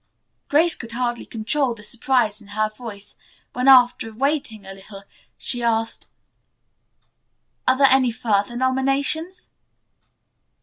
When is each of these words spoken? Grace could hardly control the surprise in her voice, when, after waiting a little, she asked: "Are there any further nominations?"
Grace 0.49 0.75
could 0.75 0.93
hardly 0.93 1.27
control 1.27 1.75
the 1.75 1.83
surprise 1.83 2.41
in 2.41 2.47
her 2.57 2.69
voice, 2.69 3.15
when, 3.53 3.67
after 3.67 4.11
waiting 4.11 4.65
a 4.65 4.73
little, 4.73 5.03
she 5.37 5.61
asked: 5.61 6.07
"Are 7.67 7.77
there 7.77 7.85
any 7.87 8.11
further 8.11 8.55
nominations?" 8.55 9.51